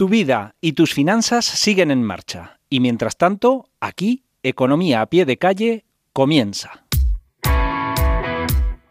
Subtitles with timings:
[0.00, 2.58] Tu vida y tus finanzas siguen en marcha.
[2.70, 5.84] Y mientras tanto, aquí, Economía a pie de calle
[6.14, 6.86] comienza.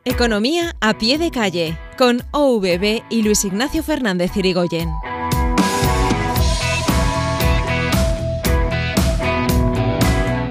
[0.05, 4.91] Economía a pie de calle con OVB y Luis Ignacio Fernández Irigoyen.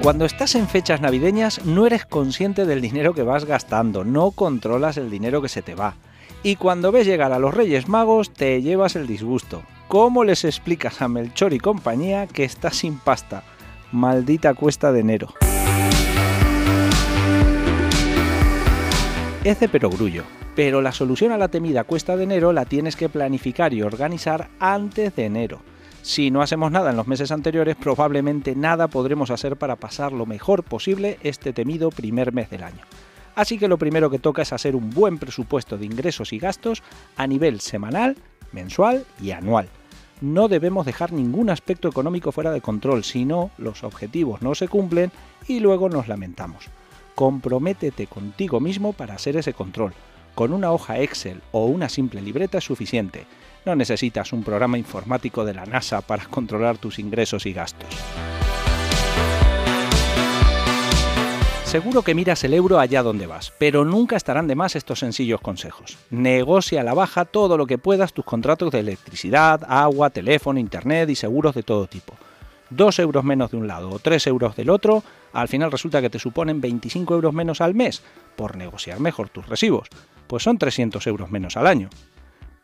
[0.03, 4.97] Cuando estás en fechas navideñas no eres consciente del dinero que vas gastando, no controlas
[4.97, 5.95] el dinero que se te va.
[6.43, 9.63] Y cuando ves llegar a los Reyes Magos te llevas el disgusto.
[9.89, 13.41] ¿Cómo les explicas a Melchor y compañía que estás sin pasta?
[13.91, 15.33] Maldita cuesta de enero.
[19.43, 23.09] Es de perogrullo, pero la solución a la temida cuesta de enero la tienes que
[23.09, 25.61] planificar y organizar antes de enero.
[26.03, 30.27] Si no hacemos nada en los meses anteriores, probablemente nada podremos hacer para pasar lo
[30.27, 32.85] mejor posible este temido primer mes del año.
[33.33, 36.83] Así que lo primero que toca es hacer un buen presupuesto de ingresos y gastos
[37.17, 38.17] a nivel semanal,
[38.51, 39.67] mensual y anual
[40.21, 44.67] no debemos dejar ningún aspecto económico fuera de control, si no, los objetivos no se
[44.67, 45.11] cumplen
[45.47, 46.65] y luego nos lamentamos.
[47.15, 49.93] Comprométete contigo mismo para hacer ese control.
[50.35, 53.25] Con una hoja Excel o una simple libreta es suficiente.
[53.65, 57.89] No necesitas un programa informático de la NASA para controlar tus ingresos y gastos.
[61.69, 65.39] Seguro que miras el euro allá donde vas, pero nunca estarán de más estos sencillos
[65.39, 65.99] consejos.
[66.09, 71.11] Negocia a la baja todo lo que puedas tus contratos de electricidad, agua, teléfono, internet
[71.11, 72.15] y seguros de todo tipo.
[72.71, 76.09] Dos euros menos de un lado o tres euros del otro, al final resulta que
[76.09, 78.01] te suponen 25 euros menos al mes
[78.35, 79.89] por negociar mejor tus recibos,
[80.25, 81.91] pues son 300 euros menos al año.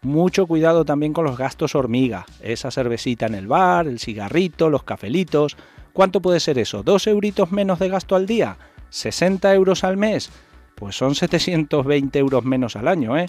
[0.01, 4.81] Mucho cuidado también con los gastos hormiga, esa cervecita en el bar, el cigarrito, los
[4.81, 5.57] cafelitos.
[5.93, 6.81] ¿Cuánto puede ser eso?
[6.81, 8.57] ¿Dos euritos menos de gasto al día?
[8.89, 10.31] 60 euros al mes,
[10.75, 13.27] pues son 720 euros menos al año, ¿eh?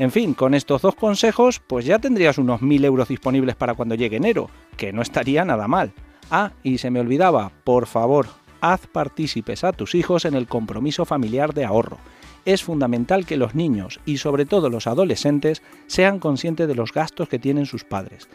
[0.00, 3.94] En fin, con estos dos consejos, pues ya tendrías unos 1000 euros disponibles para cuando
[3.94, 5.92] llegue enero, que no estaría nada mal.
[6.30, 8.28] Ah, y se me olvidaba, por favor,
[8.62, 11.98] haz partícipes a tus hijos en el compromiso familiar de ahorro.
[12.46, 17.28] Es fundamental que los niños y sobre todo los adolescentes sean conscientes de los gastos
[17.28, 18.26] que tienen sus padres.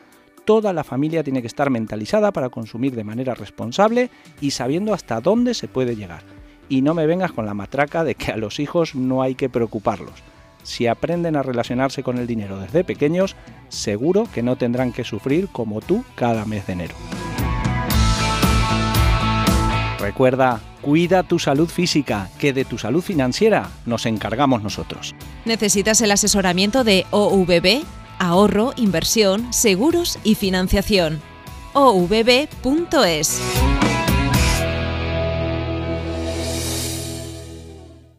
[0.45, 5.19] Toda la familia tiene que estar mentalizada para consumir de manera responsable y sabiendo hasta
[5.19, 6.34] dónde se puede llegar
[6.69, 9.49] y no me vengas con la matraca de que a los hijos no hay que
[9.49, 10.23] preocuparlos.
[10.63, 13.35] Si aprenden a relacionarse con el dinero desde pequeños,
[13.69, 16.95] seguro que no tendrán que sufrir como tú cada mes de enero.
[19.99, 25.15] Recuerda, cuida tu salud física, que de tu salud financiera nos encargamos nosotros.
[25.45, 27.83] ¿Necesitas el asesoramiento de OVB?
[28.19, 31.21] Ahorro, inversión, seguros y financiación.
[31.73, 33.41] ovb.es